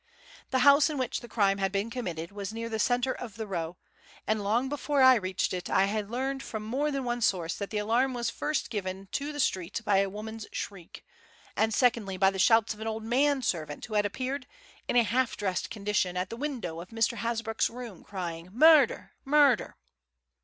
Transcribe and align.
The 0.49 0.59
house 0.65 0.89
in 0.89 0.97
which 0.97 1.19
the 1.19 1.27
crime 1.27 1.59
had 1.59 1.71
been 1.71 1.91
committed 1.91 2.31
was 2.31 2.51
near 2.51 2.69
the 2.69 2.79
centre 2.79 3.13
of 3.13 3.35
the 3.35 3.45
row, 3.45 3.77
and, 4.25 4.43
long 4.43 4.67
before 4.67 5.03
I 5.03 5.13
reached 5.13 5.53
it, 5.53 5.69
I 5.69 5.85
had 5.85 6.09
learned 6.09 6.41
from 6.41 6.63
more 6.63 6.89
than 6.89 7.03
one 7.03 7.21
source 7.21 7.53
that 7.57 7.69
the 7.69 7.77
alarm 7.77 8.15
was 8.15 8.31
first 8.31 8.71
given 8.71 9.09
to 9.11 9.31
the 9.31 9.39
street 9.39 9.79
by 9.85 9.97
a 9.97 10.09
woman's 10.09 10.47
shriek, 10.51 11.05
and 11.55 11.71
secondly 11.71 12.17
by 12.17 12.31
the 12.31 12.39
shouts 12.39 12.73
of 12.73 12.79
an 12.79 12.87
old 12.87 13.03
man 13.03 13.43
servant 13.43 13.85
who 13.85 13.93
had 13.93 14.07
appeared, 14.07 14.47
in 14.87 14.95
a 14.95 15.03
half 15.03 15.37
dressed 15.37 15.69
condition, 15.69 16.17
at 16.17 16.31
the 16.31 16.35
window 16.35 16.81
of 16.81 16.89
Mr. 16.89 17.17
Hasbrouck's 17.17 17.69
room, 17.69 18.03
crying 18.03 18.49
"Murder! 18.51 19.11
murder!" 19.23 19.75